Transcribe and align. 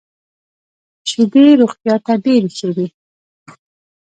شیدې 1.09 1.45
روغتیا 1.59 1.95
ته 2.05 2.13
ډېري 2.23 2.49
ښه 2.57 2.69
دي. 2.75 2.87